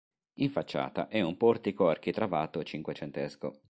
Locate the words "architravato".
1.87-2.63